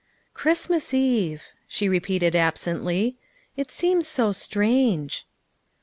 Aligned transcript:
"Christmas 0.41 0.95
Eve," 0.95 1.43
she 1.67 1.87
repeated 1.87 2.35
absently;" 2.35 3.17
it 3.55 3.69
seems 3.69 4.07
so 4.07 4.31
strange." 4.31 5.27